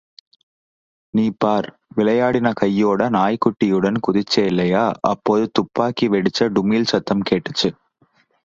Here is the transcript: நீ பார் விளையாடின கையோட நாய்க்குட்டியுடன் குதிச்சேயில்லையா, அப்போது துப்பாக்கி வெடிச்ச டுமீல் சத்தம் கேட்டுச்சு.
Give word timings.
நீ 1.13 1.25
பார் 1.37 1.67
விளையாடின 1.97 2.53
கையோட 2.53 3.09
நாய்க்குட்டியுடன் 3.09 3.99
குதிச்சேயில்லையா, 4.07 4.83
அப்போது 5.09 5.51
துப்பாக்கி 5.51 6.07
வெடிச்ச 6.09 6.49
டுமீல் 6.57 6.91
சத்தம் 6.91 7.23
கேட்டுச்சு. 7.29 7.71